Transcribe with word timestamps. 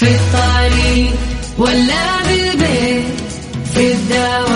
في 0.00 0.06
الطريق 0.06 1.14
ولا 1.58 2.22
بالبيت 2.22 3.04
في 3.74 3.92
الدوام 3.92 4.49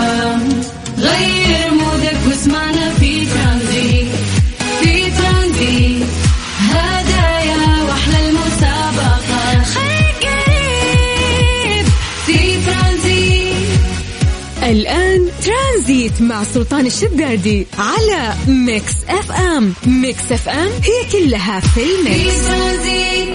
ترانزيت 16.15 16.21
مع 16.21 16.43
سلطان 16.43 16.85
الشدادي 16.85 17.67
على 17.79 18.33
Mix 18.47 19.03
FM. 19.09 19.73
Mix 19.87 20.31
FM 20.31 20.67
هي 20.67 21.11
كلها 21.11 21.59
في 21.59 21.81
ال 21.83 21.96
mix. 21.96 22.49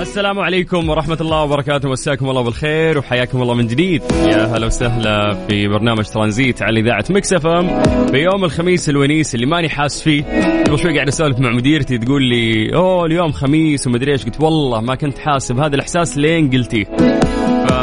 السلام 0.00 0.38
عليكم 0.38 0.90
ورحمة 0.90 1.18
الله 1.20 1.42
وبركاته. 1.42 1.88
مساكم 1.88 2.30
الله 2.30 2.42
بالخير 2.42 2.98
وحياكم 2.98 3.42
الله 3.42 3.54
من 3.54 3.66
جديد. 3.66 4.02
يا 4.12 4.56
هلا 4.56 4.66
وسهلا 4.66 5.46
في 5.48 5.68
برنامج 5.68 6.04
ترانزيت 6.04 6.62
على 6.62 6.80
إذاعة 6.80 7.04
Mix 7.10 7.32
FM 7.32 7.82
في 8.06 8.16
يوم 8.16 8.44
الخميس 8.44 8.88
الونيس 8.88 9.34
اللي 9.34 9.46
ماني 9.46 9.68
حاس 9.68 10.02
فيه. 10.02 10.24
قبل 10.66 10.78
شوي 10.78 10.94
قاعد 10.94 11.08
أسولف 11.08 11.38
مع 11.38 11.50
مديرتي 11.50 11.98
تقول 11.98 12.22
لي 12.22 12.74
أوه 12.74 13.06
اليوم 13.06 13.32
خميس 13.32 13.86
ومدري 13.86 14.12
إيش. 14.12 14.24
قلت 14.24 14.40
والله 14.40 14.80
ما 14.80 14.94
كنت 14.94 15.18
حاسب 15.18 15.58
هذا 15.58 15.74
الإحساس 15.74 16.18
لين 16.18 16.50
قلتيه 16.50 16.84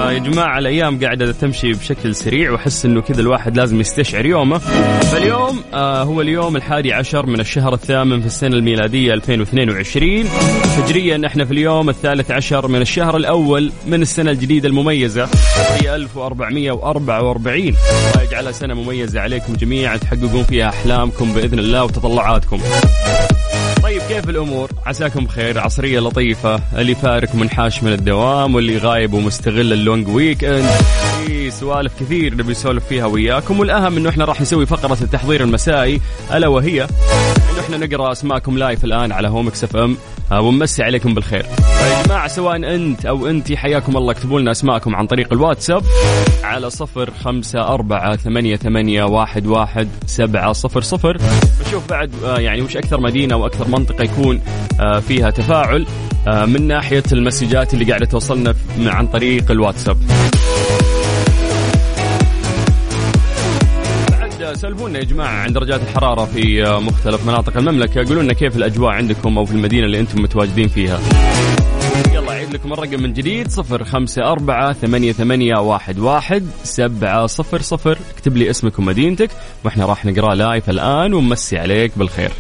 فيا 0.08 0.18
جماعة 0.20 0.60
الأيام 0.60 1.00
قاعدة 1.04 1.32
تمشي 1.32 1.72
بشكل 1.74 2.16
سريع 2.16 2.52
وأحس 2.52 2.86
إنه 2.86 3.02
كذا 3.02 3.22
الواحد 3.22 3.58
لازم 3.58 3.80
يستشعر 3.80 4.26
يومه. 4.26 4.58
فاليوم 5.12 5.62
آه 5.74 6.04
هو 6.04 6.22
اليوم 6.22 6.56
الحادي 6.56 6.94
عشر 6.94 7.26
من 7.26 7.40
الشهر 7.40 7.74
الثامن 7.74 8.20
في 8.22 8.26
السنة 8.26 8.56
الميلادية 8.56 9.14
2022 9.14 10.26
هجريا 10.78 11.22
إحنا 11.28 11.46
في 11.46 11.52
اليوم 11.52 11.90
الثالث 11.90 12.32
عشر 12.32 12.68
من 12.68 12.82
الشهر 12.82 13.18
الأول 13.18 13.72
من 13.88 14.02
السنة 14.02 14.32
الجديدة 14.32 14.68
المميزة 14.70 15.30
هي 15.82 15.96
1444 15.96 17.58
الله 17.60 17.76
يجعلها 18.24 18.52
سنة 18.52 18.74
مميزة 18.74 19.20
عليكم 19.22 19.54
جميعا 19.54 19.98
تحققون 19.98 20.44
فيها 20.44 20.70
أحلامكم 20.70 21.34
بإذن 21.34 21.60
الله 21.60 21.84
وتطلعاتكم. 21.84 22.60
طيب 23.88 24.02
كيف 24.02 24.30
الأمور؟ 24.30 24.70
عساكم 24.86 25.26
بخير، 25.26 25.60
عصرية 25.60 26.00
لطيفة، 26.00 26.60
اللي 26.78 26.96
فارق 26.96 27.36
منحاش 27.36 27.84
من 27.84 27.94
الدوام 27.94 28.56
واللي 28.56 28.78
غايب 28.78 29.14
ومستغل 29.14 29.74
ال 29.74 30.08
long 30.08 30.44
weekend، 30.44 30.70
في 31.26 31.52
سوالف 31.52 32.00
كثير 32.00 32.34
نبي 32.34 32.52
نسولف 32.52 32.86
فيها 32.86 33.06
وياكم 33.06 33.60
والأهم 33.60 33.98
إنه 33.98 34.10
إحنا 34.10 34.26
راح 34.26 34.42
نسوي 34.42 34.66
فقرة 34.66 34.98
التحضير 35.02 35.44
المسائي 35.44 36.02
ألا 36.34 36.48
وهي 36.48 36.84
إنه 36.84 37.60
إحنا 37.60 37.78
نقرأ 37.78 38.12
أسماءكم 38.12 38.58
live 38.58 38.86
الآن 38.86 39.12
على 39.12 39.28
Mix 39.28 39.64
FM 39.64 39.98
ونمسي 40.32 40.84
عليكم 40.84 41.14
بالخير. 41.14 41.44
فيا 41.44 42.04
جماعة 42.04 42.28
سواء 42.28 42.56
أنت 42.76 43.06
أو 43.06 43.28
أنتي 43.28 43.58
حياكم 43.58 43.98
الله 43.98 44.12
اكتبوا 44.12 44.40
لنا 44.40 44.52
أسماءكم 44.52 44.96
عن 44.96 45.08
طريق 45.08 45.34
الواتساب 45.34 45.84
على 46.44 46.70
صفر 46.70 47.12
خمسة 47.12 47.62
أربعة 47.62 48.16
ثمانية, 48.16 48.56
ثمانية 48.56 49.04
واحد, 49.04 49.48
واحد 49.48 49.90
سبعة 50.06 50.54
صفر 50.54 50.82
صفر 50.82 51.18
بشوف 51.66 51.90
بعد 51.90 52.12
آه، 52.26 52.40
يعني 52.40 52.62
وش 52.62 52.78
أكثر 52.78 53.02
مدينة 53.02 53.36
وأكثر 53.36 53.68
منطقة 53.68 54.04
يكون 54.04 54.42
آه، 54.80 55.00
فيها 55.00 55.30
تفاعل 55.30 55.88
آه، 56.28 56.46
من 56.46 56.68
ناحية 56.68 57.04
المسجات 57.12 57.74
اللي 57.74 57.86
قاعدة 57.86 58.06
توصلنا 58.06 58.56
عن 58.80 59.08
طريق 59.08 59.52
الواتساب 59.52 59.98
بعد 64.58 64.74
سلفونا 64.74 65.00
يا 65.00 65.04
جماعة 65.04 65.42
عن 65.44 65.54
درجات 65.54 65.82
الحرارة 65.82 66.26
في 66.26 66.66
آه، 66.66 66.80
مختلف 66.80 67.28
مناطق 67.28 67.58
المملكة. 67.58 68.04
قولوا 68.04 68.24
لنا 68.24 68.34
كيف 68.34 68.56
الأجواء 68.56 68.92
عندكم 68.92 69.38
أو 69.38 69.46
في 69.46 69.52
المدينة 69.52 69.86
اللي 69.86 70.00
أنتم 70.00 70.22
متواجدين 70.22 70.68
فيها. 70.68 71.00
يلا 72.14 72.32
أعيد 72.32 72.54
لكم 72.54 72.74
الرقم 72.74 73.02
من 73.04 73.14
جديد 73.14 73.50
صفر 73.50 73.84
خمسة 73.84 74.32
أربعة 74.32 74.74
ثمانية, 74.74 75.12
ثمانية 75.12 75.56
واحد, 75.56 76.00
واحد 76.00 76.48
سبعة 76.64 77.26
صفر 77.26 77.62
صفر 77.62 77.98
اكتب 78.16 78.38
لي 78.38 78.50
اسمك 78.50 78.80
ومدينتك 78.80 79.30
وإحنا 79.64 79.86
راح 79.86 80.06
نقرأ 80.06 80.36
live 80.36 80.70
الآن 80.70 81.14
ونمسي 81.14 81.58
عليك 81.58 81.92
بالخير 81.98 82.32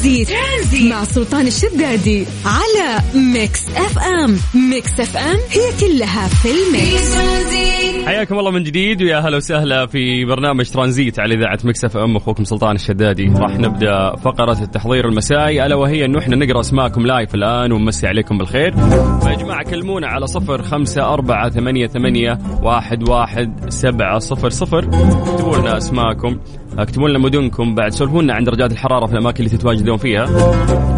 ترانزيت, 0.00 0.28
ترانزيت. 0.28 0.92
مع 0.92 1.04
سلطان 1.04 1.46
الشدادي 1.46 2.26
على 2.44 3.02
Mix 3.14 3.68
FM. 3.68 4.36
Mix 4.70 5.00
FM 5.00 5.36
هي 5.50 5.72
كلها 5.80 6.28
في 6.28 6.48
ال 6.48 6.61
mix. 6.61 7.14
ترانزيت 7.14 8.06
حياكم 8.06 8.38
الله 8.38 8.50
من 8.50 8.62
جديد 8.62 9.02
ويا 9.02 9.18
هلا 9.18 9.36
وسهلا 9.36 9.86
في 9.86 10.24
برنامج 10.24 10.70
ترانزيت 10.70 11.20
على 11.20 11.34
إذاعة 11.34 11.58
Mix 11.64 11.96
FM. 11.96 12.16
أخوكم 12.16 12.44
سلطان 12.44 12.74
الشدادي. 12.74 13.26
راح 13.36 13.58
نبدأ 13.58 14.16
فقرة 14.16 14.62
التحضير 14.62 15.08
المسائي. 15.08 15.66
ألا 15.66 15.74
وهي 15.74 16.04
انه 16.04 16.18
إحنا 16.18 16.36
نقرأ 16.36 16.60
أسماءكم 16.60 17.06
live 17.06 17.34
الآن 17.34 17.72
ونمسي 17.72 18.06
عليكم 18.06 18.38
بالخير. 18.38 18.72
فيا 19.20 19.34
جماعة 19.34 19.62
كلمونا 19.70 20.06
على 20.06 20.26
صفر 20.26 20.62
خمسة 20.62 21.02
أربعة 21.02 21.50
ثمانية, 21.50 21.86
ثمانية 21.86 22.38
واحد, 22.62 23.08
واحد 23.08 23.70
سبعة 23.70 24.18
صفر 24.18 24.50
صفر. 24.50 24.78
اكتبوا 24.78 25.56
لنا 25.56 25.76
أسماءكم. 25.76 26.38
اكتبوا 26.82 27.08
لنا 27.08 27.18
مدنكم 27.18 27.74
بعد 27.74 27.92
سولفونا 27.92 28.34
عن 28.34 28.44
درجات 28.44 28.72
الحرارة 28.72 29.06
في 29.06 29.12
الأماكن 29.12 29.44
اللي 29.44 29.58
تتواجدون 29.58 29.96
فيها. 29.96 30.24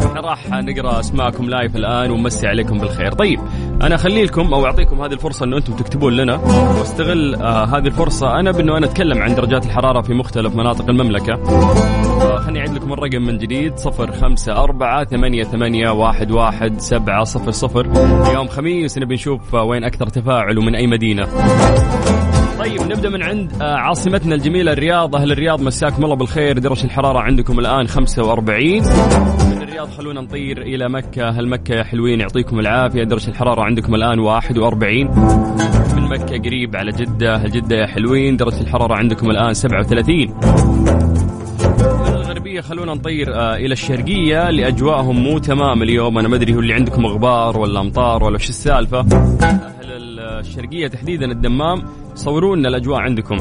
إحنا 0.06 0.20
راح 0.20 0.50
نقرأ 0.50 1.00
أسماءكم 1.00 1.48
live 1.50 1.76
الآن 1.76 2.10
ونمسي 2.10 2.46
عليكم 2.46 2.78
بالخير. 2.78 3.12
طيب 3.12 3.40
أنا 3.82 3.94
أخلي 3.94 4.24
لكم 4.24 4.54
أو 4.54 4.66
أعطيكم 4.66 5.02
هذه 5.02 5.12
الفرصة 5.12 5.44
إنه 5.44 5.56
أنتم 5.56 5.72
تكتبون 5.72 6.16
لنا 6.16 6.36
واستغل 6.78 7.34
آه 7.34 7.64
هذه 7.64 7.86
الفرصة. 7.86 8.40
أنا 8.40 8.50
بإنه 8.50 8.78
أنا 8.78 8.86
أتكلم 8.86 9.22
عن 9.22 9.34
درجات 9.34 9.66
الحرارة 9.66 10.00
في 10.02 10.14
مختلف 10.14 10.56
مناطق 10.56 10.88
المملكة. 10.88 11.36
خليني 12.38 12.58
أعيد 12.58 12.72
لكم 12.72 12.92
الرقم 12.92 13.22
من 13.22 13.38
جديد 13.38 13.76
صفر 13.76 14.12
خمسة 14.12 14.52
أربعة 14.52 15.04
ثمانية, 15.04 15.44
ثمانية 15.44 15.90
واحد, 15.90 16.30
واحد 16.30 16.80
سبعة 16.80 17.24
صفر 17.24 17.50
صفر. 17.50 17.86
يوم 18.34 18.48
خميس 18.48 18.98
نبي 18.98 19.14
نشوف 19.14 19.54
آه، 19.54 19.64
وين 19.64 19.84
أكثر 19.84 20.06
تفاعل 20.06 20.58
ومن 20.58 20.74
أي 20.74 20.86
مدينة. 20.86 21.28
طيب 22.62 22.82
نبدأ 22.82 23.08
من 23.08 23.22
عند 23.22 23.62
آه، 23.62 23.74
عاصمتنا 23.74 24.34
الجميلة 24.34 24.72
الرياض. 24.72 25.16
أهل 25.16 25.32
الرياض 25.32 25.62
مساكم 25.62 26.04
الله 26.04 26.16
بالخير. 26.16 26.58
درجه 26.58 26.84
الحرارة 26.84 27.18
عندكم 27.18 27.58
الآن 27.58 27.86
45 27.86 28.82
من 29.56 29.62
الرياض 29.62 29.88
خلونا 29.90 30.20
نطير 30.20 30.62
إلى 30.62 30.88
مكة. 30.88 31.28
أهل 31.28 31.48
مكة 31.48 31.74
يا 31.74 31.82
حلوين 31.82 32.20
يعطيكم 32.20 32.60
العافية. 32.60 33.04
درجه 33.04 33.28
الحرارة 33.28 33.62
عندكم 33.62 33.94
الآن 33.94 34.18
41 34.18 35.06
من 35.96 36.02
مكة 36.02 36.38
قريب 36.38 36.76
على 36.76 36.92
جدة. 36.92 37.34
أهل 37.34 37.50
جدة 37.50 37.76
يا 37.76 37.86
حلوين. 37.86 38.36
درجه 38.36 38.60
الحرارة 38.60 38.94
عندكم 38.94 39.30
الآن 39.30 39.54
37 39.54 40.34
من 42.06 42.14
الغربية 42.14 42.60
خلونا 42.60 42.94
نطير 42.94 43.34
آه 43.34 43.56
إلى 43.56 43.72
الشرقية. 43.72 44.48
اللي 44.48 44.68
أجواءهم 44.68 45.16
مو 45.16 45.38
تمام 45.38 45.82
اليوم. 45.82 46.18
أنا 46.18 46.28
ما 46.28 46.36
أدري 46.36 46.54
هو 46.54 46.60
اللي 46.60 46.74
عندكم 46.74 47.06
غبار 47.06 47.58
ولا 47.58 47.80
أمطار 47.80 48.24
ولا 48.24 48.38
شو 48.38 48.48
السالفة. 48.48 49.00
أهل 49.00 49.92
الشرقية 50.46 50.88
تحديدا 50.88 51.26
الدمام 51.26 51.82
صوروا 52.14 52.56
لنا 52.56 52.68
الأجواء 52.68 53.00
عندكم. 53.00 53.36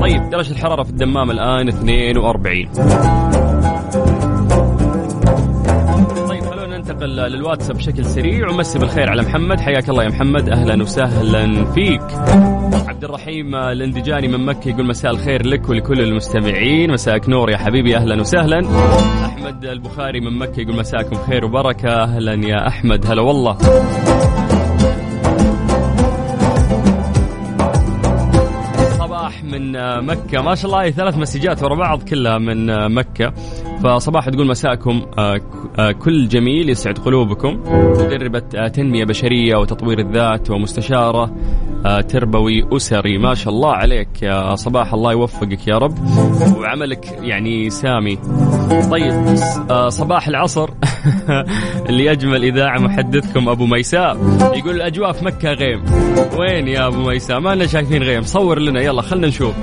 طيب 0.00 0.30
درجة 0.30 0.50
الحرارة 0.50 0.82
في 0.82 0.90
الدمام 0.90 1.30
الآن 1.30 1.68
42 1.68 2.68
طيب 6.28 6.44
خلونا 6.44 6.78
ننتقل 6.78 7.08
للواتساب 7.08 7.76
بشكل 7.76 8.04
سريع. 8.04 8.50
ومسي 8.50 8.78
بالخير 8.78 9.10
على 9.10 9.22
محمد. 9.22 9.60
حياك 9.60 9.90
الله 9.90 10.04
يا 10.04 10.08
محمد. 10.08 10.48
أهلا 10.48 10.82
وسهلا 10.82 11.64
فيك. 11.64 12.02
عبد 12.88 13.04
الرحيم 13.04 13.54
الاندجاني 13.54 14.28
من 14.28 14.46
مكة 14.46 14.68
يقول 14.68 14.86
مساء 14.86 15.10
الخير 15.10 15.46
لك 15.46 15.68
ولكل 15.68 16.00
المستمعين. 16.00 16.92
مساءك 16.92 17.28
نور 17.28 17.50
يا 17.50 17.56
حبيبي. 17.56 17.96
أهلا 17.96 18.20
وسهلا. 18.20 18.58
أحمد 19.24 19.64
البخاري 19.64 20.20
من 20.20 20.38
مكة 20.38 20.60
يقول 20.60 20.76
مساءكم 20.76 21.16
خير 21.16 21.44
وبركة. 21.44 22.02
أهلا 22.02 22.34
يا 22.48 22.68
أحمد. 22.68 23.06
هلا 23.06 23.22
والله. 23.22 23.56
من 29.50 29.72
مكة. 30.06 30.42
ما 30.42 30.54
شاء 30.54 30.66
الله 30.66 30.90
ثلاث 30.90 31.18
مسجات 31.18 31.62
ورا 31.62 31.74
بعض 31.74 32.02
كلها 32.02 32.38
من 32.38 32.88
مكة. 32.94 33.32
فصباح 33.82 34.28
تقول 34.28 34.46
مساءكم 34.46 35.02
آه، 35.18 35.40
آه، 35.78 35.92
كل 35.92 36.28
جميل 36.28 36.70
يسعد 36.70 36.98
قلوبكم. 36.98 37.60
مدربة 38.00 38.42
آه، 38.56 38.68
تنمية 38.68 39.04
بشرية 39.04 39.56
وتطوير 39.56 39.98
الذات 39.98 40.50
ومستشارة 40.50 41.30
تربوي 42.08 42.76
أسري. 42.76 43.18
ما 43.18 43.34
شاء 43.34 43.52
الله 43.52 43.72
عليك 43.72 44.22
يا 44.22 44.54
صباح 44.54 44.94
الله 44.94 45.12
يوفقك 45.12 45.68
يا 45.68 45.78
رب. 45.78 45.94
وعملك 46.58 47.18
يعني 47.20 47.70
سامي. 47.70 48.18
طيب 48.90 49.36
صباح 49.88 50.28
العصر. 50.28 50.70
اللي 51.88 52.12
أجمل 52.12 52.44
إذاعة 52.44 52.78
محدثكم 52.78 53.48
أبو 53.48 53.66
ميساء. 53.66 54.16
يقول 54.54 54.74
الأجواء 54.74 55.12
في 55.12 55.24
مكة 55.24 55.52
غيم. 55.52 55.82
وين 56.38 56.68
يا 56.68 56.86
أبو 56.86 57.08
ميساء؟ 57.08 57.40
ما 57.40 57.54
لنا 57.54 57.66
شايفين 57.66 58.02
غيم. 58.02 58.22
صور 58.22 58.58
لنا 58.58 58.80
يلا 58.80 59.02
خلنا 59.02 59.26
نشوف. 59.26 59.54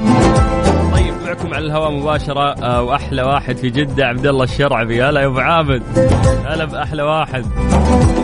معكم 1.38 1.54
على 1.54 1.66
الهواء 1.66 1.92
مباشرة. 1.92 2.54
آه، 2.64 2.82
وأحلى 2.82 3.22
واحد 3.22 3.58
في 3.58 3.70
جدة 3.70 4.06
عبد 4.06 4.28
الله 4.28 4.44
الشرعبي 4.44 5.04
هلا 5.04 5.22
يا 5.22 5.26
أبو 5.26 5.40
عابد. 5.40 5.84
هلا 6.46 6.66
بأحلى 6.66 7.04
واحد. 7.04 7.46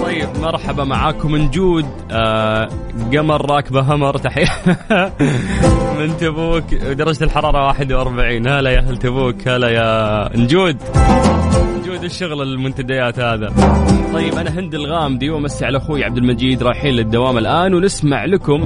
طيب 0.03 0.29
مرحبا 0.41 0.83
معاكم 0.83 1.31
من 1.31 1.49
جود. 1.49 1.85
آه 2.11 2.69
قمر 3.13 3.51
راكبة 3.51 3.81
همر 3.81 4.17
تحية. 4.17 4.47
من 5.99 6.17
تبوك 6.17 6.73
درجة 6.73 7.23
الحرارة 7.23 7.65
41 7.65 8.47
هلا 8.47 8.69
يا 8.69 8.79
أهل 8.79 8.97
تبوك 8.97 9.47
هلا 9.47 9.69
يا 9.69 10.29
نجود 10.37 10.77
نجود 11.79 12.03
الشغل 12.03 12.41
المنتديات 12.41 13.19
هذا؟ 13.19 13.53
طيب 14.13 14.33
أنا 14.33 14.59
هند 14.59 14.75
الغامدي 14.75 15.29
ومسي 15.29 15.65
على 15.65 15.77
أخوي 15.77 16.03
عبد 16.03 16.17
المجيد 16.17 16.63
رايحين 16.63 16.93
للدوام 16.93 17.37
الآن 17.37 17.73
ونسمع 17.73 18.25
لكم 18.25 18.61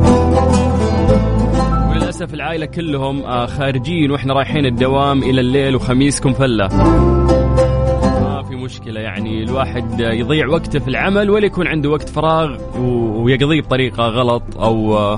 وللاسف 2.17 2.33
العائلة 2.33 2.65
كلهم 2.65 3.21
آه 3.23 3.45
خارجين 3.45 4.11
وإحنا 4.11 4.33
رايحين 4.33 4.65
الدوام 4.65 5.23
إلى 5.23 5.41
الليل 5.41 5.75
وخميسكم 5.75 6.33
فلة. 6.33 6.67
ما 6.67 8.43
في 8.49 8.55
مشكلة 8.55 8.99
يعني 8.99 9.43
الواحد 9.43 9.99
يضيع 9.99 10.47
وقته 10.47 10.79
في 10.79 10.87
العمل 10.87 11.29
ولا 11.29 11.45
يكون 11.45 11.67
عنده 11.67 11.89
وقت 11.89 12.09
فراغ 12.09 12.57
ويقضيه 13.23 13.61
بطريقة 13.61 14.03
غلط 14.07 14.43
أو 14.57 14.97
آه، 14.97 15.15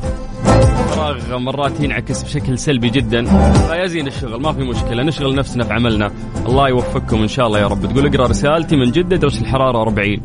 فراغ 0.92 1.38
مرات 1.38 1.80
ينعكس 1.80 2.24
بشكل 2.24 2.58
سلبي 2.58 2.90
جدا. 2.90 3.26
فيزين 3.52 4.08
الشغل 4.08 4.42
ما 4.42 4.54
في 4.54 4.64
مشكلة 4.64 5.04
نشغل 5.04 5.36
نفسنا 5.36 5.64
في 5.64 5.74
عملنا. 5.74 6.12
الله 6.46 6.70
يوفقكم 6.70 7.22
إن 7.22 7.28
شاء 7.28 7.48
الله 7.48 7.60
يا 7.60 7.68
رب. 7.68 7.86
تقول 7.86 8.06
اقرأ 8.08 8.28
رسالتي 8.28 8.76
من 8.76 8.92
جدة 8.92 9.16
درجة 9.16 9.42
الحرارة 9.42 9.82
40 9.82 10.22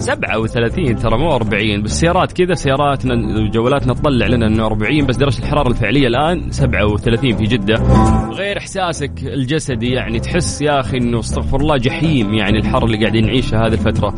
37 0.00 0.96
ترى 0.96 1.18
مو 1.18 1.32
40 1.32 1.82
بس 1.82 2.00
سيارات 2.00 2.32
كذا 2.32 2.54
سياراتنا 2.54 3.14
وجوالاتنا 3.40 3.94
تطلع 3.94 4.26
لنا 4.26 4.46
إنه 4.46 4.66
40 4.66 5.06
بس 5.06 5.16
درجة 5.16 5.38
الحرارة 5.38 5.68
الفعلية 5.68 6.06
الآن 6.06 6.50
37 6.50 7.36
في 7.36 7.44
جدة 7.44 7.74
غير 8.32 8.58
إحساسك 8.58 9.12
الجسدي 9.22 9.90
يعني 9.90 10.20
تحس 10.20 10.62
يا 10.62 10.80
أخي 10.80 10.96
إنه 10.96 11.20
أستغفر 11.20 11.60
الله 11.60 11.76
جحيم 11.76 12.34
يعني 12.34 12.58
الحر 12.58 12.84
اللي 12.84 12.98
قاعدين 12.98 13.26
نعيشه 13.26 13.66
هذه 13.66 13.72
الفترة. 13.72 14.10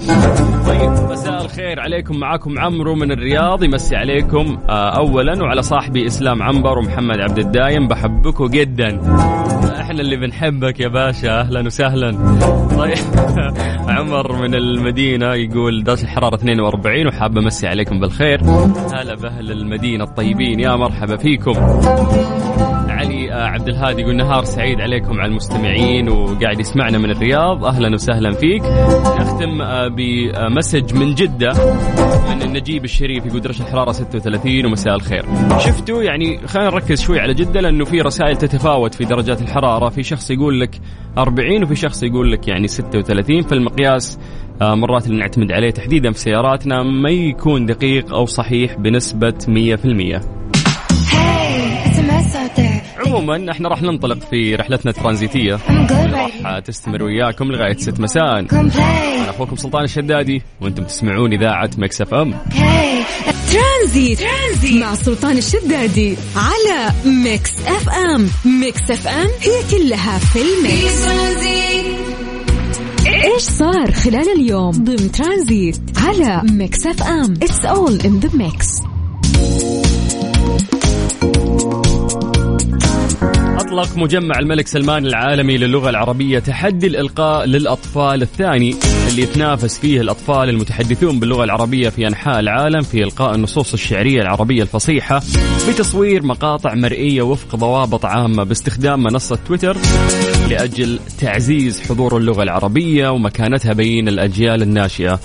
طيب 0.67 1.11
مساء 1.11 1.45
الخير 1.45 1.81
عليكم 1.81 2.17
معاكم 2.17 2.59
عمرو 2.59 2.95
من 2.95 3.13
الرياض 3.13 3.65
يمسي 3.65 3.97
عليكم 3.97 4.59
آه 4.69 4.99
اولا 4.99 5.43
وعلى 5.43 5.63
صاحبي 5.63 6.07
إسلام 6.07 6.43
عنبر 6.43 6.79
ومحمد 6.79 7.21
عبد 7.21 7.39
الدايم 7.39 7.89
بحبكم 7.89 8.47
جدا. 8.47 9.01
إحنا 9.81 10.01
اللي 10.01 10.17
بنحبك 10.17 10.81
يا 10.81 10.89
باشا 10.89 11.41
أهلا 11.41 11.67
وسهلا. 11.67 12.11
طيب 12.79 12.99
عمر 13.97 14.33
من 14.43 14.55
المدينة 14.55 15.35
يقول 15.35 15.72
درجه 15.81 16.03
الحرارة 16.03 16.35
42 16.35 17.07
وحاب 17.07 17.39
أمسي 17.39 17.67
عليكم 17.67 18.01
بالخير. 18.01 18.41
هلا 18.93 19.15
بأهل 19.15 19.51
المدينة 19.53 20.05
الطيبين 20.05 20.61
يا 20.61 20.77
مرحبا 20.77 21.17
فيكم. 21.17 21.53
علي 22.89 23.33
آه، 23.33 23.47
عبد 23.47 23.69
الهادي 23.69 24.03
يقول 24.03 24.17
نهار 24.17 24.45
سعيد 24.45 24.81
عليكم 24.81 25.21
على 25.21 25.31
المستمعين 25.31 26.09
وقاعد 26.09 26.61
يسمعنا 26.61 26.99
من 26.99 27.11
الرياض. 27.11 27.65
أهلا 27.65 27.95
وسهلا 27.95 28.33
فيك. 28.33 28.63
نختم 29.21 29.63
آه، 29.63 29.89
بمسج 29.89 30.95
من 30.95 31.15
جدة 31.15 31.53
من 32.31 32.43
النجيب 32.43 32.85
الشريف 32.85 33.27
يقول 33.27 33.41
درجه 33.41 33.63
الحرارة 33.63 33.93
36 33.93 34.67
ومساء 34.67 34.95
الخير. 34.95 35.25
شفتوا؟ 35.59 36.03
يعني 36.03 36.47
خلينا 36.47 36.71
نركز 36.71 37.03
شوي 37.03 37.21
على 37.21 37.35
جدة 37.35 37.61
لأنه 37.61 37.85
في 37.85 38.01
رسائل 38.01 38.37
تتفاوت 38.37 38.95
في 38.95 39.05
درجات 39.05 39.43
الحرارة. 39.43 39.89
في 39.89 40.03
شخص 40.03 40.31
يقول 40.31 40.61
لك 40.61 40.81
40 41.19 41.63
وفي 41.63 41.75
شخص 41.75 42.03
يقول 42.03 42.33
لك 42.33 42.49
يعني 42.49 42.69
36 42.69 43.43
فالمقياس 43.43 44.19
مرات 44.63 45.07
اللي 45.07 45.17
نعتمد 45.19 45.53
عليه 45.53 45.71
تحديدا 45.71 46.13
في 46.13 46.19
سياراتنا 46.19 46.83
ما 46.83 47.11
يكون 47.11 47.67
دقيق 47.67 48.15
أو 48.15 48.27
صحيح 48.27 48.75
بنسبة 48.75 49.35
100% 49.49 50.21
Hey, 51.13 51.89
SMS 51.93 52.35
out 52.37 52.57
there. 52.57 53.07
عموما 53.07 53.51
إحنا 53.51 53.69
راح 53.69 53.83
ننطلق 53.83 54.19
في 54.31 54.55
رحلتنا 54.55 54.91
الترانزيتية 54.91 55.59
راح 56.45 56.59
تستمر 56.59 57.03
وياكم 57.03 57.53
لغاية 57.53 57.77
6 57.77 58.03
مساء. 58.03 58.39
أنا 58.39 59.31
أخوكم 59.31 59.57
سلطان 59.57 59.85
الشدادي 59.85 60.43
وأنتم 60.61 60.85
تسمعون 60.85 61.33
إذاعة 61.33 61.71
Mix 61.79 62.01
FM 62.01 62.35
ترانزيت. 63.53 64.19
ترانزيت 64.21 64.83
مع 64.83 64.95
سلطان 64.95 65.39
الشدادي 65.39 66.17
على 66.37 66.91
Mix 67.25 67.53
FM 67.67 68.29
Mix 68.61 68.91
FM 68.91 69.29
هي 69.41 69.79
كلها 69.79 70.19
في 70.19 70.39
ال 70.39 70.56
mix 70.56 71.07
إيش 73.35 73.43
صار 73.43 73.93
خلال 73.93 74.29
اليوم 74.37 74.71
ضمن 74.71 75.13
ترانزيت 75.13 75.81
على 75.97 76.43
Mix 76.53 76.87
FM؟ 76.87 77.35
It's 77.43 77.65
all 77.65 78.01
in 78.01 78.21
the 78.21 78.31
mix 78.37 78.69
أطلق 83.59 83.97
مجمع 83.97 84.39
الملك 84.39 84.67
سلمان 84.67 85.07
العالمي 85.07 85.59
للغة 85.59 85.91
العربية 85.91 86.39
تحدي 86.39 86.87
الإلقاء 86.87 87.47
للأطفال 87.47 88.23
الثاني 88.23 88.75
اللي 89.11 89.23
يتنافس 89.23 89.79
فيه 89.79 90.01
الأطفال 90.01 90.49
المتحدثون 90.49 91.21
باللغة 91.21 91.45
العربية 91.45 91.89
في 91.89 92.07
أنحاء 92.09 92.41
العالم 92.41 92.83
في 92.83 93.03
إلقاء 93.03 93.35
النصوص 93.35 93.73
الشعرية 93.73 94.23
العربية 94.23 94.63
الفصيحة 94.63 95.23
بتصوير 95.69 96.27
مقاطع 96.27 96.75
مرئية 96.75 97.23
وفق 97.23 97.57
ضوابط 97.57 98.05
عامة 98.05 98.45
باستخدام 98.45 99.03
منصة 99.03 99.39
تويتر. 99.47 99.77
لأجل 100.53 100.99
تعزيز 101.21 101.81
حضور 101.81 102.17
اللغة 102.17 102.43
العربية 102.43 103.09
ومكانتها 103.09 103.73
بين 103.73 104.09
الأجيال 104.09 104.63
الناشئة. 104.63 105.21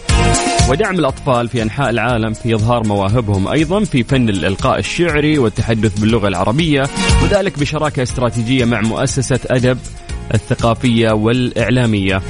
ودعم 0.70 1.00
الأطفال 1.00 1.48
في 1.48 1.62
أنحاء 1.62 1.90
العالم 1.90 2.34
في 2.34 2.56
إظهار 2.56 2.88
مواهبهم 2.88 3.48
أيضا 3.48 3.84
في 3.84 4.04
فن 4.04 4.30
الإلقاء 4.30 4.80
الشعري 4.80 5.38
والتحدث 5.38 6.00
باللغة 6.00 6.28
العربية 6.28 6.84
وذلك 7.24 7.60
بشراكة 7.60 8.04
استراتيجية 8.04 8.66
مع 8.66 8.82
مؤسسة 8.82 9.40
أدب 9.46 9.78
الثقافية 10.34 11.12
والإعلامية. 11.12 12.22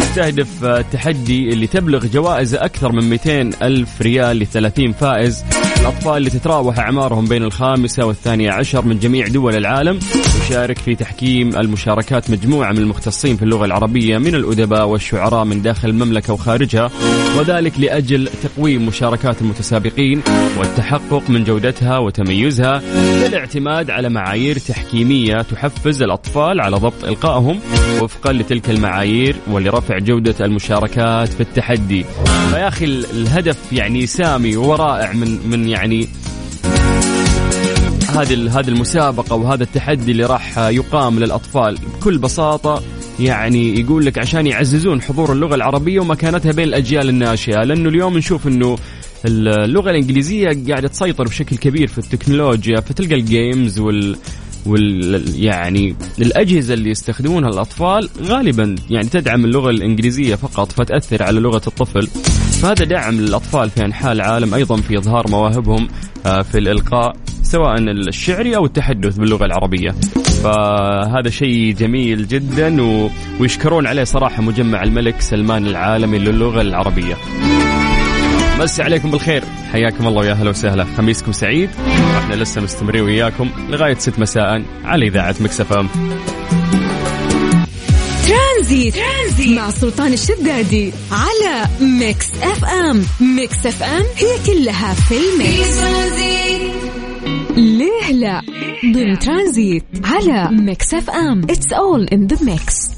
يستهدف 0.00 0.64
التحدي 0.64 1.48
اللي 1.48 1.66
تبلغ 1.66 2.06
جوائزه 2.06 2.64
أكثر 2.64 2.92
من 2.92 3.10
200 3.10 3.50
ألف 3.62 4.02
ريال 4.02 4.36
ل 4.36 4.46
30 4.46 4.92
فائز. 4.92 5.44
الأطفال 5.80 6.16
اللي 6.16 6.30
تتراوح 6.30 6.78
أعمارهم 6.78 7.24
بين 7.24 7.42
الخامسة 7.42 8.04
والثانية 8.06 8.50
عشر 8.52 8.84
من 8.84 8.98
جميع 8.98 9.26
دول 9.26 9.56
العالم 9.56 9.98
يشارك 10.44 10.78
في 10.78 10.94
تحكيم 10.94 11.56
المشاركات 11.56 12.30
مجموعة 12.30 12.72
من 12.72 12.78
المختصين 12.78 13.36
في 13.36 13.42
اللغة 13.42 13.64
العربية 13.64 14.18
من 14.18 14.34
الأدباء 14.34 14.86
والشعراء 14.88 15.44
من 15.44 15.62
داخل 15.62 15.88
المملكة 15.88 16.32
وخارجها 16.32 16.90
وذلك 17.38 17.80
لأجل 17.80 18.28
تقويم 18.42 18.86
مشاركات 18.86 19.42
المتسابقين 19.42 20.22
والتحقق 20.58 21.22
من 21.30 21.44
جودتها 21.44 21.98
وتميزها 21.98 22.82
بالاعتماد 23.22 23.90
على 23.90 24.08
معايير 24.08 24.58
تحكيمية 24.58 25.42
تحفز 25.42 26.02
الأطفال 26.02 26.60
على 26.60 26.76
ضبط 26.76 27.04
إلقائهم 27.04 27.60
وفقا 28.02 28.32
لتلك 28.32 28.70
المعايير 28.70 29.36
ولرفع 29.50 29.98
جودة 29.98 30.34
المشاركات 30.44 31.28
في 31.28 31.40
التحدي. 31.40 32.04
فيا 32.50 32.68
أخي 32.68 32.84
ال- 32.84 33.06
الهدف 33.10 33.72
يعني 33.72 34.06
سامي 34.06 34.56
ورائع 34.56 35.12
من 35.12 35.38
من 35.50 35.68
يعني 35.68 36.08
هذه 38.16 38.58
هذه 38.60 38.68
المسابقة 38.68 39.36
وهذا 39.36 39.62
التحدي 39.62 40.12
اللي 40.12 40.26
راح 40.26 40.58
يقام 40.58 41.18
للأطفال. 41.18 41.78
بكل 41.98 42.18
بساطة 42.18 42.82
يعني 43.20 43.80
يقول 43.80 44.06
لك 44.06 44.18
عشان 44.18 44.46
يعززون 44.46 45.02
حضور 45.02 45.32
اللغة 45.32 45.54
العربية 45.54 46.00
ومكانتها 46.00 46.52
بين 46.52 46.68
الأجيال 46.68 47.08
الناشئة 47.08 47.64
لأنه 47.64 47.88
اليوم 47.88 48.18
نشوف 48.18 48.46
أنه 48.46 48.78
اللغة 49.26 49.90
الإنجليزية 49.90 50.48
قاعدة 50.68 50.88
تسيطر 50.88 51.24
بشكل 51.24 51.56
كبير 51.56 51.88
في 51.88 51.98
التكنولوجيا 51.98 52.80
فتلقى 52.80 53.14
الجيمز 53.14 53.78
وال 53.78 54.16
وال 54.66 55.24
يعني 55.44 55.96
الأجهزة 56.18 56.74
اللي 56.74 56.90
يستخدمونها 56.90 57.48
الأطفال 57.48 58.08
غالبا 58.22 58.74
يعني 58.90 59.08
تدعم 59.08 59.44
اللغة 59.44 59.70
الإنجليزية 59.70 60.34
فقط 60.34 60.72
فتأثر 60.72 61.22
على 61.22 61.40
لغة 61.40 61.62
الطفل. 61.66 62.06
فهذا 62.62 62.84
دعم 62.84 63.14
للأطفال 63.14 63.70
في 63.70 63.84
أنحاء 63.84 64.12
العالم 64.12 64.54
أيضا 64.54 64.76
في 64.76 64.98
إظهار 64.98 65.30
مواهبهم 65.30 65.88
آه، 66.26 66.42
في 66.42 66.58
الإلقاء. 66.58 67.16
سواء 67.54 67.78
الشعري 67.78 68.56
أو 68.56 68.66
التحدث 68.66 69.16
باللغة 69.16 69.44
العربية. 69.44 69.94
فهذا 70.42 71.30
شيء 71.30 71.74
جميل 71.74 72.28
جدا 72.28 72.82
و... 72.82 73.10
ويشكرون 73.40 73.86
عليه 73.86 74.04
صراحة 74.04 74.42
مجمع 74.42 74.82
الملك 74.82 75.20
سلمان 75.20 75.66
العالمي 75.66 76.18
للغة 76.18 76.60
العربية. 76.60 77.16
مسي 78.58 78.82
عليكم 78.82 79.10
بالخير. 79.10 79.44
حياكم 79.72 80.06
الله 80.06 80.20
ويا 80.20 80.32
أهلا 80.32 80.50
وسهلا. 80.50 80.86
خميسكم 80.96 81.32
سعيد. 81.32 81.70
إحنا 82.18 82.34
لسه 82.34 82.60
مستمرين 82.60 83.02
وياكم 83.02 83.50
لغاية 83.68 83.94
6 83.94 84.20
مساء 84.20 84.62
على 84.84 85.06
إذاعة 85.06 85.34
Mix 85.40 85.60
FM. 85.60 85.88
ترانزيت. 88.28 88.94
ترانزيت 88.94 89.58
مع 89.58 89.70
سلطان 89.70 90.12
الشدادي 90.12 90.92
على 91.12 91.68
Mix 91.80 92.26
FM. 92.42 93.02
Mix 93.20 93.66
FM 93.66 94.04
هي 94.16 94.54
كلها 94.54 94.94
في 94.94 95.14
في 95.14 95.34
ال 95.34 95.43
mix. 95.43 95.80
ترانزيت 95.80 96.33
ليه 98.08 98.12
لا 98.12 98.40
ضمن 98.94 99.18
ترانزيت 99.18 99.84
على 100.04 100.48
Mix 100.56 100.94
FM. 100.94 101.42
It's 101.50 101.72
all 101.72 102.04
in 102.04 102.26
the 102.26 102.44
mix 102.44 102.94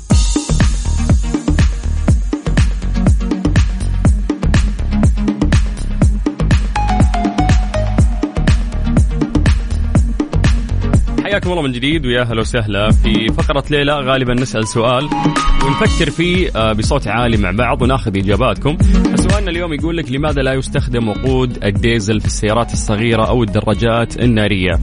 حياكم 11.24 11.50
الله 11.50 11.62
من 11.62 11.72
جديد 11.72 12.06
ويا 12.06 12.22
أهلا 12.22 12.40
وسهلا. 12.40 12.90
في 12.90 13.26
فقرة 13.38 13.64
ليه 13.70 13.88
لا 13.88 13.94
غالبا 14.00 14.34
نسأل 14.34 14.68
سؤال 14.68 15.04
ونفكر 15.64 16.10
فيه 16.10 16.50
آه، 16.56 16.72
بصوت 16.72 17.08
عالي 17.08 17.36
مع 17.36 17.50
بعض 17.50 17.82
وناخذ 17.82 18.16
إجاباتكم. 18.18 18.76
السؤال 18.80 19.05
سؤالنا 19.36 19.50
اليوم 19.50 19.72
يقول 19.72 19.96
لك 19.96 20.12
لماذا 20.12 20.42
لا 20.42 20.52
يستخدم 20.52 21.08
وقود 21.08 21.64
الديزل 21.64 22.20
في 22.20 22.26
السيارات 22.26 22.72
الصغيرة 22.72 23.28
أو 23.28 23.42
الدراجات 23.42 24.20
النارية؟ 24.20 24.80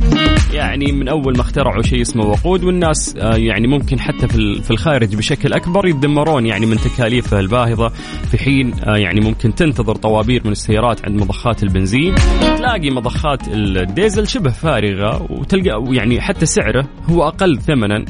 يعني 0.53 0.91
من 0.91 1.07
أول 1.07 1.35
ما 1.35 1.41
اخترعوا 1.41 1.81
شيء 1.81 2.01
اسمه 2.01 2.25
وقود 2.25 2.63
والناس 2.63 3.15
آه، 3.17 3.35
يعني 3.35 3.67
ممكن 3.67 3.99
حتى 3.99 4.27
في 4.27 4.71
الخارج 4.71 5.15
بشكل 5.15 5.53
أكبر 5.53 5.87
يتذمرون 5.87 6.45
يعني 6.45 6.65
من 6.65 6.77
تكاليفه 6.77 7.39
الباهظة. 7.39 7.89
في 8.31 8.37
حين 8.37 8.73
آه، 8.73 8.97
يعني 8.97 9.21
ممكن 9.21 9.55
تنتظر 9.55 9.95
طوابير 9.95 10.41
من 10.45 10.51
السيارات 10.51 11.05
عند 11.05 11.21
مضخات 11.21 11.63
البنزين 11.63 12.15
تلاقي 12.57 12.89
مضخات 12.89 13.47
الديزل 13.47 14.27
شبه 14.27 14.51
فارغة 14.51 15.31
وتلقى 15.31 15.95
يعني 15.95 16.21
حتى 16.21 16.45
سعره 16.45 16.87
هو 17.09 17.27
أقل 17.27 17.61
ثمنا. 17.61 18.05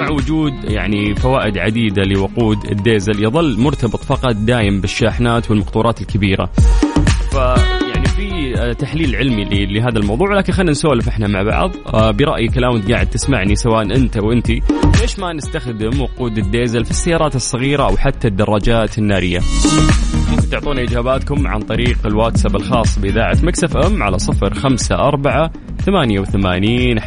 مع 0.00 0.10
وجود 0.10 0.52
يعني 0.64 1.14
فوائد 1.14 1.58
عديدة 1.58 2.02
لوقود 2.02 2.64
الديزل 2.70 3.24
يظل 3.24 3.60
مرتبط 3.60 4.04
فقط 4.04 4.34
دايم 4.34 4.80
بالشاحنات 4.80 5.50
والمقطورات 5.50 6.00
الكبيرة. 6.00 6.50
ف 7.30 7.34
يعني 7.94 8.06
في 8.06 8.74
تحليل 8.78 9.16
علمي 9.16 9.66
لهذا 9.66 9.98
الموضوع 9.98 10.38
لكن 10.38 10.52
خلينا 10.52 10.70
نسولف 10.70 11.08
إحنا 11.08 11.26
مع 11.26 11.42
بعض. 11.42 11.72
آه، 11.94 12.10
برايي 12.10 12.48
كلام 12.48 12.72
وانت 12.72 12.92
قاعد 12.92 13.06
تسمعني 13.06 13.54
سواء 13.54 13.82
أنت 13.82 14.16
وانتي 14.16 14.62
ليش 15.00 15.18
ما 15.18 15.32
نستخدم 15.32 16.00
وقود 16.00 16.38
الديزل 16.38 16.84
في 16.84 16.90
السيارات 16.90 17.36
الصغيرة 17.36 17.82
أو 17.82 17.96
حتى 17.96 18.28
الدراجات 18.28 18.98
النارية؟ 18.98 19.40
ممكن 20.30 20.50
تعطونا 20.50 20.82
إجاباتكم 20.82 21.46
عن 21.46 21.60
طريق 21.60 21.98
الواتساب 22.06 22.56
الخاص 22.56 22.98
بإذاعة 22.98 23.36
ميكس 23.42 23.65
أف 23.65 23.76
أم 23.76 24.02
على 24.02 24.18
صفر 24.18 24.54
خمسة 24.54 24.94
أربعة 24.94 25.50
ثمانية 25.86 26.20
وثمانين 26.20 26.98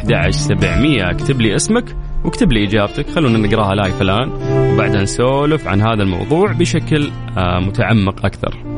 اكتب 1.10 1.40
لي 1.40 1.56
اسمك 1.56 1.96
واكتب 2.24 2.52
لي 2.52 2.64
إجابتك. 2.64 3.10
خلونا 3.10 3.38
نقراها 3.38 3.74
live 3.74 4.02
الآن 4.02 4.30
وبعدها 4.72 5.02
نسولف 5.02 5.68
عن 5.68 5.82
هذا 5.82 6.02
الموضوع 6.02 6.52
بشكل 6.52 7.10
آه، 7.36 7.60
متعمق 7.60 8.26
أكثر. 8.26 8.70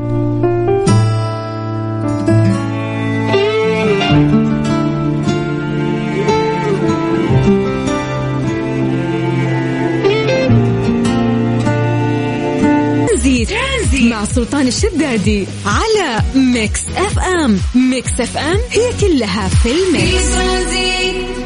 مع 14.13 14.25
سلطان 14.25 14.67
الشدادي 14.67 15.47
على 15.65 16.21
ميكس 16.35 16.81
أف 16.95 17.19
أم. 17.19 17.59
ميكس 17.75 18.19
أف 18.19 18.37
أم 18.37 18.57
هي 18.71 18.91
كلها 19.01 19.47
في 19.47 19.55
في 19.63 19.71
ال 19.71 20.14
mix 20.14 21.42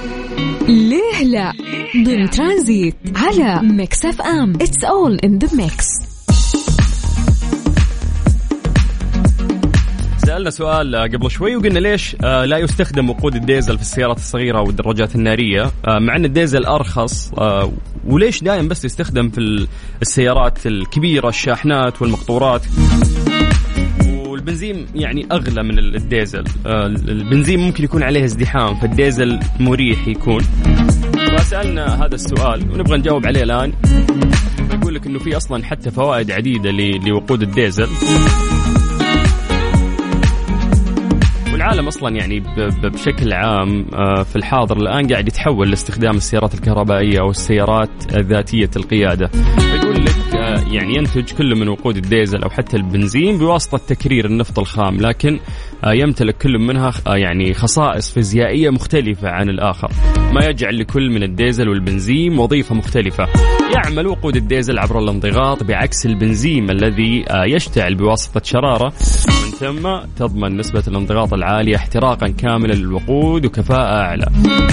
ترانزيت 1.17 1.23
ليه 1.23 1.23
لا 1.31 1.53
ضمن 2.05 2.29
ترانزيت 2.29 2.95
على 3.15 3.61
ميكس 3.67 4.05
أف 4.05 4.21
أم. 4.21 4.53
it's 4.61 4.83
all 4.83 5.19
in 5.23 5.37
the 5.37 5.55
mix 5.55 5.87
سألنا 10.25 10.49
سؤال 10.49 10.95
قبل 10.95 11.31
شوي 11.31 11.55
وقلنا 11.55 11.79
ليش 11.79 12.15
آه، 12.23 12.45
لا 12.45 12.57
يستخدم 12.57 13.09
وقود 13.09 13.35
الديزل 13.35 13.75
في 13.75 13.81
السيارات 13.81 14.17
الصغيرة 14.17 14.61
والدراجات 14.61 15.15
النارية 15.15 15.63
آه، 15.87 15.99
مع 15.99 16.15
أن 16.15 16.25
الديزل 16.25 16.65
أرخص 16.65 17.33
آه، 17.33 17.71
وليش 18.07 18.43
دائما 18.43 18.67
بس 18.69 18.85
يستخدم 18.85 19.29
في 19.29 19.37
ال- 19.37 19.67
السيارات 20.01 20.67
الكبيرة 20.67 21.29
الشاحنات 21.29 22.01
والمقطورات؟ 22.01 22.61
والبنزين 24.47 24.85
يعني 24.95 25.27
أغلى 25.31 25.63
من 25.63 25.79
ال- 25.79 25.95
الديزل. 25.95 26.43
آه، 26.65 26.85
البنزين 26.85 27.59
ممكن 27.59 27.83
يكون 27.83 28.03
عليه 28.03 28.23
ازدحام 28.25 28.75
فالديزل 28.75 29.39
مريح 29.59 30.07
يكون. 30.07 30.41
فسألنا 31.37 32.05
هذا 32.05 32.15
السؤال 32.15 32.71
ونبغى 32.71 32.97
نجاوب 32.97 33.25
عليه 33.27 33.43
الآن. 33.43 33.73
يقول 34.73 34.95
لك 34.95 35.07
إنه 35.07 35.19
في 35.19 35.37
أصلا 35.37 35.63
حتى 35.63 35.91
فوائد 35.91 36.31
عديدة 36.31 36.71
لوقود 37.07 37.41
الديزل. 37.41 37.87
والعالم 41.53 41.87
أصلا 41.87 42.15
يعني 42.15 42.39
بشكل 42.83 43.33
عام 43.33 43.85
آه، 43.93 44.23
في 44.23 44.35
الحاضر 44.35 44.77
الآن 44.77 45.07
قاعد 45.07 45.27
يتحول 45.27 45.69
لاستخدام 45.69 46.15
السيارات 46.15 46.53
الكهربائية 46.53 47.19
أو 47.19 47.29
السيارات 47.29 47.89
ذاتية 48.13 48.69
القيادة. 48.75 49.29
يقول 49.75 50.05
لك 50.05 50.15
يعني 50.73 50.95
ينتج 50.95 51.33
كل 51.33 51.55
من 51.55 51.67
وقود 51.67 51.97
الديزل 51.97 52.43
أو 52.43 52.49
حتى 52.49 52.77
البنزين 52.77 53.37
بواسطة 53.37 53.77
تكرير 53.77 54.25
النفط 54.25 54.59
الخام. 54.59 54.97
لكن 54.97 55.39
يمتلك 55.85 56.37
كل 56.37 56.59
منها 56.59 56.91
آه، 57.07 57.15
يعني 57.15 57.53
خصائص 57.53 58.11
فيزيائية 58.11 58.69
مختلفة 58.69 59.29
عن 59.29 59.49
الآخر. 59.49 59.91
ما 60.33 60.45
يجعل 60.45 60.79
لكل 60.79 61.09
من 61.09 61.23
الديزل 61.23 61.69
والبنزين 61.69 62.39
وظيفة 62.39 62.75
مختلفة. 62.75 63.27
يعمل 63.75 64.07
وقود 64.07 64.35
الديزل 64.35 64.79
عبر 64.79 64.99
الانضغاط 64.99 65.63
بعكس 65.63 66.05
البنزين 66.05 66.69
الذي 66.69 67.25
آه، 67.29 67.45
يشتعل 67.45 67.95
بواسطة 67.95 68.41
شرارة. 68.43 68.93
من 69.27 69.51
ثم 69.51 70.07
تضمن 70.17 70.57
نسبة 70.57 70.83
الانضغاط 70.87 71.33
العالية 71.33 71.75
احتراقا 71.75 72.27
كاملا 72.27 72.73
للوقود 72.73 73.45
وكفاءة 73.45 74.01
أعلى. 74.01 74.25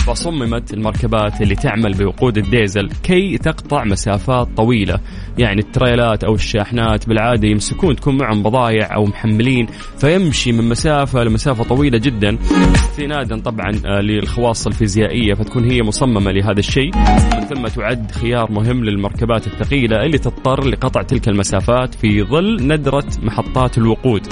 فصممت 0.07 0.75
المركبات 0.75 1.41
اللي 1.41 1.55
تعمل 1.55 1.95
بوقود 1.95 2.39
الديزل 2.39 2.91
كي 3.03 3.39
تقطع 3.39 3.85
مسافات 3.85 4.49
طويلة. 4.57 4.99
يعني 5.39 5.61
التريلات 5.61 6.25
أو 6.25 6.35
الشاحنات 6.35 7.09
بالعادة 7.09 7.49
يمسكون 7.49 7.97
تكون 7.97 8.17
معهم 8.17 8.43
بضايع 8.43 8.95
أو 8.95 9.05
محملين 9.05 9.67
فيمشي 9.99 10.53
من 10.53 10.69
مسافة 10.69 10.94
لمسافة 11.15 11.65
طويلة 11.65 11.99
جدا. 11.99 12.39
استنادا 12.75 13.41
طبعا 13.41 13.73
آه، 13.87 14.01
للخواص 14.01 14.67
الفيزيائية 14.67 15.35
فتكون 15.35 15.71
هي 15.71 15.83
مصممة 15.83 16.31
لهذا 16.31 16.59
الشيء. 16.59 16.91
من 17.35 17.41
ثم 17.41 17.67
تعد 17.67 18.11
خيار 18.11 18.53
مهم 18.53 18.85
للمركبات 18.85 19.47
الثقيلة 19.47 20.05
اللي 20.05 20.19
تضطر 20.19 20.65
لقطع 20.65 21.03
تلك 21.03 21.29
المسافات 21.29 21.95
في 21.95 22.23
ظل 22.23 22.57
ندرة 22.67 23.07
محطات 23.23 23.79
الوقود. 23.79 24.27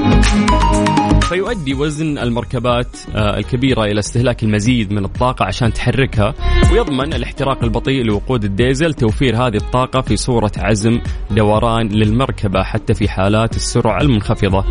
فيؤدي 1.22 1.74
وزن 1.74 2.18
المركبات 2.18 2.96
آه، 3.14 3.38
الكبيرة 3.38 3.84
إلى 3.84 3.98
استهلاك 3.98 4.42
المزيد 4.42 4.92
من 4.92 5.04
الطاقة 5.04 5.44
عشان 5.44 5.72
تحركها 5.72 6.34
ويضمن 6.72 7.14
الاحتراق 7.14 7.64
البطيء 7.64 8.04
لوقود 8.04 8.44
الديزل 8.44 8.94
توفير 8.94 9.36
هذه 9.36 9.56
الطاقة 9.56 10.00
في 10.00 10.16
صورة 10.16 10.52
عزم 10.58 11.00
دوران 11.30 11.88
للمركبة 11.88 12.62
حتى 12.62 12.94
في 12.94 13.08
حالات 13.08 13.56
السرعة 13.56 14.00
المنخفضة. 14.02 14.64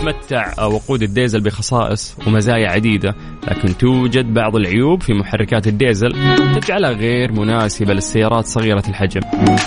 يتمتع 0.00 0.52
آه، 0.58 0.68
وقود 0.68 1.02
الديزل 1.02 1.40
بخصائص 1.40 2.16
ومزايا 2.26 2.68
عديدة 2.68 3.14
لكن 3.48 3.76
توجد 3.78 4.34
بعض 4.34 4.56
العيوب 4.56 5.02
في 5.02 5.12
محركات 5.14 5.66
الديزل 5.66 6.12
تجعلها 6.60 6.90
غير 6.90 7.32
مناسبة 7.32 7.94
للسيارات 7.94 8.44
صغيرة 8.46 8.82
الحجم. 8.88 9.20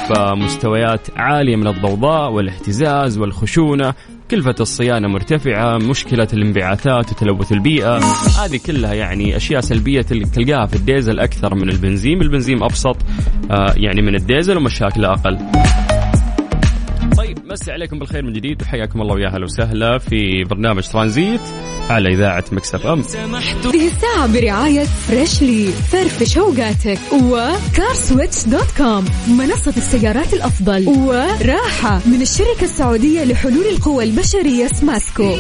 فمستويات 0.09 1.07
عالية 1.17 1.55
من 1.55 1.67
الضوضاء 1.67 2.31
والاهتزاز 2.31 3.17
والخشونة 3.17 3.93
كلفة 4.31 4.55
الصيانة 4.59 5.07
مرتفعة 5.07 5.77
مشكلة 5.77 6.27
الانبعاثات 6.33 7.11
وتلوث 7.11 7.51
البيئة. 7.51 7.97
هذه 8.45 8.59
كلها 8.65 8.93
يعني 8.93 9.35
أشياء 9.35 9.61
سلبية 9.61 10.01
تل- 10.01 10.31
تلقاها 10.31 10.65
في 10.65 10.75
الديزل 10.75 11.19
أكثر 11.19 11.55
من 11.55 11.69
البنزين. 11.69 12.21
البنزين 12.21 12.63
أبسط 12.63 12.97
آه، 13.51 13.73
يعني 13.77 14.01
من 14.01 14.15
الديزل 14.15 14.57
ومشاكله 14.57 15.11
أقل. 15.13 15.37
مسي 17.51 17.71
عليكم 17.71 17.99
بالخير 17.99 18.23
من 18.25 18.33
جديد 18.33 18.61
وحياكم 18.61 19.01
الله 19.01 19.15
ويا 19.15 19.27
أهلا 19.27 19.43
وسهلا 19.43 19.97
في 19.97 20.43
برنامج 20.43 20.87
ترانزيت 20.87 21.41
على 21.89 22.09
إذاعة 22.09 22.43
ميكس 22.51 22.74
أف 22.74 22.85
أم. 22.87 23.01
هذه 23.65 23.87
الساعة 23.87 24.33
برعاية 24.33 24.83
فريشلي 24.83 25.65
فرفش 25.65 26.37
اوقاتك 26.37 26.99
وكارسويتش 27.13 28.45
دوت 28.47 28.71
كوم 28.77 29.05
منصة 29.37 29.73
السيارات 29.77 30.33
الأفضل 30.33 30.87
وراحة 30.87 32.01
من 32.05 32.21
الشركة 32.21 32.63
السعودية 32.63 33.23
لحلول 33.23 33.65
القوى 33.65 34.03
البشرية 34.03 34.67
سماسكو 34.67 35.35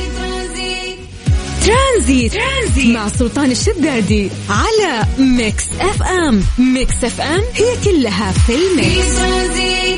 ترانزيت, 1.65 2.33
ترانزيت. 2.33 2.95
مع 2.95 3.07
سلطان 3.07 3.51
الشدادي 3.51 4.29
على 4.49 5.05
ميكس 5.19 5.69
اف 5.79 6.03
ام. 6.03 6.41
ميكس 6.73 7.03
اف 7.03 7.21
ام 7.21 7.41
هي 7.55 7.83
كلها 7.85 8.31
في 8.31 8.53
ال 8.55 8.68
mix. 8.68 9.19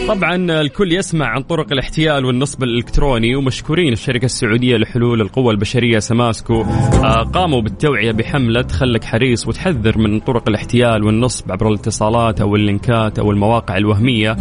طبعا 0.07 0.61
الكل 0.61 0.93
يسمع 0.93 1.25
عن 1.25 1.43
طرق 1.43 1.71
الاحتيال 1.71 2.25
والنصب 2.25 2.63
الإلكتروني 2.63 3.35
ومشكورين 3.35 3.93
الشركة 3.93 4.25
السعودية 4.25 4.77
لحلول 4.77 5.21
القوى 5.21 5.51
البشرية 5.51 5.99
سماسكو. 5.99 6.61
آه، 6.61 7.23
قاموا 7.33 7.61
بالتوعية 7.61 8.11
بحملة 8.11 8.67
خلك 8.67 9.03
حريص 9.03 9.47
وتحذر 9.47 9.97
من 9.97 10.19
طرق 10.19 10.49
الاحتيال 10.49 11.03
والنصب 11.03 11.51
عبر 11.51 11.67
الاتصالات 11.67 12.41
أو 12.41 12.55
اللينكات 12.55 13.19
أو 13.19 13.31
المواقع 13.31 13.77
الوهمية. 13.77 14.37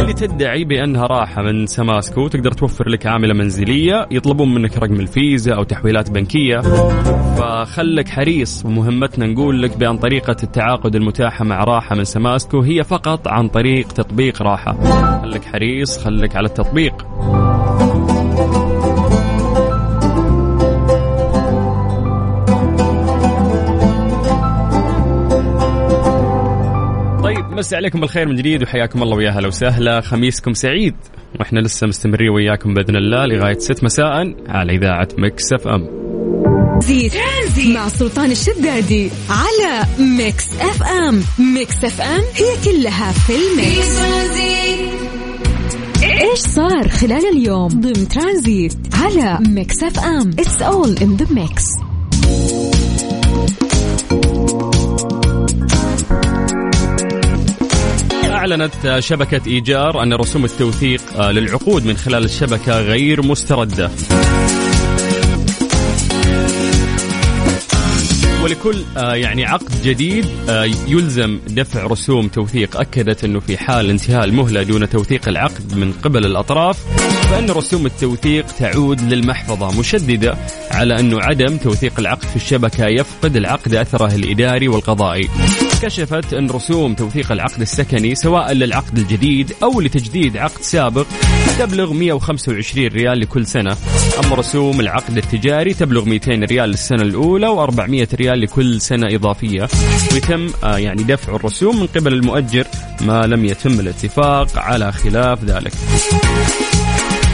اللي 0.00 0.12
تدعي 0.12 0.64
بأنها 0.64 1.06
راحة 1.06 1.42
من 1.42 1.66
سماسكو 1.66 2.28
تقدر 2.28 2.52
توفر 2.52 2.88
لك 2.88 3.06
عاملة 3.06 3.34
منزلية 3.34 4.06
يطلبون 4.10 4.54
منك 4.54 4.78
رقم 4.78 5.00
الفيزا 5.00 5.54
أو 5.54 5.62
تحويلات 5.62 6.10
بنكية. 6.10 6.60
فخلك 7.36 8.08
حريص 8.08 8.64
ومهمتنا 8.64 9.26
نقول 9.26 9.62
لك 9.62 9.76
بأن 9.76 9.98
طريقة 9.98 10.36
التعاقد 10.42 10.96
المتاحة 10.96 11.44
مع 11.44 11.64
راحة 11.64 11.96
من 11.96 12.04
سماسكو 12.04 12.60
هي 12.60 12.84
فقط 12.84 13.28
عن 13.28 13.48
طريق 13.48 13.88
تطبيق 13.88 14.42
راحة. 14.42 14.76
خلك 15.22 15.44
حريص 15.44 15.98
خلك 15.98 16.36
على 16.36 16.46
التطبيق. 16.46 17.06
مسي 27.60 27.76
عليكم 27.76 28.00
بالخير 28.00 28.28
من 28.28 28.36
جديد 28.36 28.62
وحياكم 28.62 29.02
الله 29.02 29.16
ويا 29.16 29.30
هلا 29.30 29.48
وسهلا. 29.48 30.00
خميسكم 30.00 30.54
سعيد 30.54 30.94
وإحنا 31.40 31.60
لسه 31.60 31.86
مستمرين 31.86 32.28
وياكم 32.28 32.74
بإذن 32.74 32.96
الله 32.96 33.26
لغاية 33.26 33.58
6 33.58 33.84
مساء 33.84 34.34
على 34.48 34.72
إذاعة 34.72 35.08
مكس 35.18 35.52
إف 35.52 35.68
إم. 35.68 35.86
ترانزيت 36.80 37.76
مع 37.76 37.88
سلطان 37.88 38.30
الشدادي 38.30 39.10
على 39.30 39.86
ميكس 39.98 40.52
إف 40.60 40.82
إم. 40.82 41.22
ميكس 41.54 41.84
إف 41.84 42.00
إم 42.00 42.22
هي 42.34 42.64
كلها 42.64 43.12
في 43.12 43.32
ترانزيت 43.96 44.90
إيش 46.22 46.38
صار 46.38 46.88
خلال 46.88 47.36
اليوم؟ 47.36 47.68
ضمن 47.68 48.08
ترانزيت 48.08 48.78
على 48.94 49.38
ميكس 49.48 49.82
إف 49.82 50.00
إم. 50.00 50.30
it's 50.30 50.62
all 50.62 50.96
in 51.02 51.16
the 51.16 51.26
mix 51.34 51.64
أعلنت 58.40 58.96
شبكة 58.98 59.40
إيجار 59.46 60.02
أن 60.02 60.12
رسوم 60.12 60.44
التوثيق 60.44 61.30
للعقود 61.30 61.86
من 61.86 61.96
خلال 61.96 62.24
الشبكة 62.24 62.80
غير 62.80 63.22
مستردة. 63.22 63.90
ولكل 68.42 68.76
يعني 68.96 69.44
عقد 69.44 69.82
جديد 69.84 70.26
يلزم 70.88 71.38
دفع 71.48 71.86
رسوم 71.86 72.28
توثيق. 72.28 72.80
أكدت 72.80 73.24
أنه 73.24 73.40
في 73.40 73.58
حال 73.58 73.90
انتهاء 73.90 74.24
المهلة 74.24 74.62
دون 74.62 74.88
توثيق 74.88 75.28
العقد 75.28 75.74
من 75.74 75.92
قبل 75.92 76.26
الأطراف 76.26 76.78
فإن 77.30 77.50
رسوم 77.50 77.86
التوثيق 77.86 78.46
تعود 78.46 79.00
للمحفظة 79.00 79.80
مشددة 79.80 80.36
على 80.70 81.00
أنه 81.00 81.20
عدم 81.20 81.56
توثيق 81.56 81.92
العقد 81.98 82.24
في 82.24 82.36
الشبكة 82.36 82.86
يفقد 82.86 83.36
العقد 83.36 83.74
أثره 83.74 84.14
الإداري 84.14 84.68
والقضائي. 84.68 85.28
كشفت 85.82 86.34
أن 86.34 86.50
رسوم 86.50 86.94
توثيق 86.94 87.32
العقد 87.32 87.60
السكني 87.60 88.14
سواء 88.14 88.52
للعقد 88.52 88.98
الجديد 88.98 89.52
أو 89.62 89.80
لتجديد 89.80 90.36
عقد 90.36 90.62
سابق 90.62 91.06
تبلغ 91.58 91.92
125 91.92 92.86
ريال 92.86 93.20
لكل 93.20 93.46
سنة. 93.46 93.76
أما 94.24 94.34
رسوم 94.34 94.80
العقد 94.80 95.16
التجاري 95.16 95.74
تبلغ 95.74 96.04
200 96.04 96.32
ريال 96.32 96.68
للسنة 96.68 97.02
الأولى 97.02 97.46
و400 97.46 98.14
ريال 98.14 98.40
لكل 98.40 98.80
سنة 98.80 99.14
إضافية. 99.14 99.68
ويتم 100.12 100.50
آه، 100.64 100.78
يعني 100.78 101.02
دفع 101.02 101.36
الرسوم 101.36 101.80
من 101.80 101.86
قبل 101.86 102.12
المؤجر 102.12 102.66
ما 103.00 103.20
لم 103.26 103.44
يتم 103.44 103.80
الاتفاق 103.80 104.58
على 104.58 104.92
خلاف 104.92 105.44
ذلك. 105.44 105.72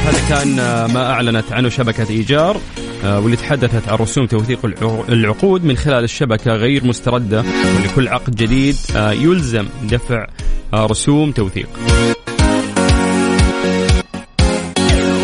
هذا 0.04 0.28
كان 0.28 0.58
آه، 0.58 0.86
ما 0.86 1.10
أعلنت 1.12 1.52
عنه 1.52 1.68
شبكة 1.68 2.10
إيجار. 2.10 2.60
واللي 3.04 3.36
تحدثت 3.36 3.88
عن 3.88 3.98
رسوم 3.98 4.26
توثيق 4.26 4.64
الع- 4.64 5.04
العقود 5.08 5.64
من 5.64 5.76
خلال 5.76 6.04
الشبكة 6.04 6.52
غير 6.52 6.84
مستردة 6.84 7.44
ولكل 7.78 8.08
عقد 8.08 8.36
جديد 8.36 8.76
آه، 8.96 9.12
يلزم 9.12 9.66
دفع 9.90 10.26
آه، 10.74 10.86
رسوم 10.86 11.32
توثيق. 11.32 11.68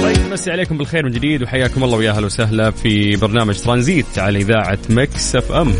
طيب 0.03 0.33
مسي 0.33 0.51
عليكم 0.51 0.79
بالخير 0.79 1.05
من 1.05 1.11
جديد 1.11 1.43
وحياكم 1.43 1.85
الله 1.85 1.97
ويا 1.99 2.11
أهلا 2.11 2.27
وسهلا 2.27 2.71
في 2.71 3.17
برنامج 3.17 3.59
ترانزيت 3.59 4.19
على 4.19 4.39
إذاعة 4.39 4.79
مكس 4.91 5.37
أف 5.37 5.53
أم. 5.53 5.73